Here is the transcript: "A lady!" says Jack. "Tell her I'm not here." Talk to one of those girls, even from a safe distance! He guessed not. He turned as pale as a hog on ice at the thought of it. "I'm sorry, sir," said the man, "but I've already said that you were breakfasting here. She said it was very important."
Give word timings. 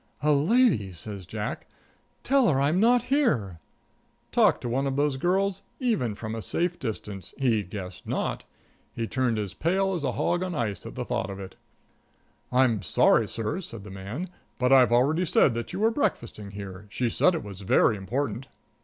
"A 0.23 0.31
lady!" 0.31 0.93
says 0.93 1.27
Jack. 1.27 1.67
"Tell 2.23 2.47
her 2.51 2.59
I'm 2.59 2.79
not 2.79 3.03
here." 3.13 3.59
Talk 4.31 4.59
to 4.61 4.67
one 4.67 4.87
of 4.87 4.95
those 4.95 5.15
girls, 5.15 5.61
even 5.79 6.15
from 6.15 6.33
a 6.33 6.41
safe 6.41 6.79
distance! 6.79 7.35
He 7.37 7.61
guessed 7.61 8.07
not. 8.07 8.43
He 8.95 9.05
turned 9.05 9.37
as 9.37 9.53
pale 9.53 9.93
as 9.93 10.03
a 10.03 10.13
hog 10.13 10.41
on 10.41 10.55
ice 10.55 10.87
at 10.87 10.95
the 10.95 11.05
thought 11.05 11.29
of 11.29 11.39
it. 11.39 11.55
"I'm 12.51 12.81
sorry, 12.81 13.27
sir," 13.27 13.61
said 13.61 13.83
the 13.83 13.91
man, 13.91 14.27
"but 14.57 14.73
I've 14.73 14.91
already 14.91 15.23
said 15.23 15.53
that 15.53 15.71
you 15.71 15.79
were 15.79 15.91
breakfasting 15.91 16.49
here. 16.49 16.87
She 16.89 17.07
said 17.07 17.35
it 17.35 17.43
was 17.43 17.61
very 17.61 17.95
important." 17.95 18.47